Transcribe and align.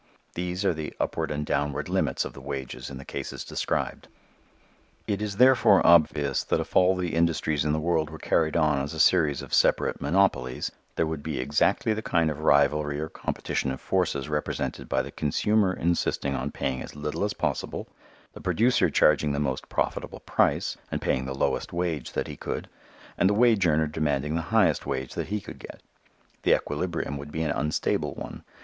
These 0.33 0.65
are 0.65 0.73
the 0.73 0.95
upward 0.99 1.29
and 1.29 1.45
downward 1.45 1.87
limits 1.87 2.25
of 2.25 2.33
the 2.33 2.41
wages 2.41 2.89
in 2.89 2.97
the 2.97 3.05
cases 3.05 3.43
described. 3.45 4.07
It 5.05 5.21
is 5.21 5.37
therefore 5.37 5.85
obvious 5.85 6.43
that 6.45 6.59
if 6.59 6.75
all 6.75 6.95
the 6.95 7.13
industries 7.13 7.63
in 7.63 7.71
the 7.71 7.79
world 7.79 8.09
were 8.09 8.17
carried 8.17 8.57
on 8.57 8.81
as 8.81 8.95
a 8.95 8.99
series 8.99 9.43
of 9.43 9.53
separate 9.53 10.01
monopolies, 10.01 10.71
there 10.95 11.05
would 11.05 11.21
be 11.21 11.39
exactly 11.39 11.93
the 11.93 12.01
kind 12.01 12.31
of 12.31 12.39
rivalry 12.39 12.99
or 12.99 13.09
competition 13.09 13.69
of 13.69 13.79
forces 13.79 14.27
represented 14.27 14.89
by 14.89 15.03
the 15.03 15.11
consumer 15.11 15.71
insisting 15.71 16.33
on 16.35 16.49
paying 16.49 16.81
as 16.81 16.95
little 16.95 17.23
as 17.23 17.33
possible, 17.33 17.87
the 18.33 18.41
producer 18.41 18.89
charging 18.89 19.33
the 19.33 19.39
most 19.39 19.69
profitable 19.69 20.21
price 20.21 20.77
and 20.89 20.99
paying 20.99 21.25
the 21.25 21.35
lowest 21.35 21.71
wage 21.71 22.13
that 22.13 22.25
he 22.27 22.35
could, 22.35 22.67
and 23.19 23.29
the 23.29 23.35
wage 23.35 23.67
earner 23.67 23.85
demanding 23.85 24.33
the 24.33 24.41
highest 24.49 24.87
wage 24.87 25.13
that 25.13 25.27
he 25.27 25.39
could 25.39 25.59
get. 25.59 25.83
The 26.41 26.55
equilibrium 26.55 27.17
would 27.17 27.31
be 27.31 27.43
an 27.43 27.51
unstable 27.51 28.15
one. 28.15 28.41